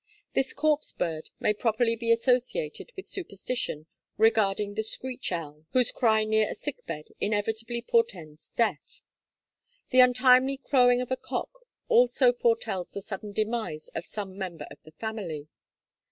[0.33, 3.85] This corpse bird may properly be associated with the superstition
[4.17, 9.03] regarding the screech owl, whose cry near a sick bed inevitably portends death.
[9.91, 11.51] The untimely crowing of a cock
[11.87, 15.49] also foretells the sudden demise of some member of the family.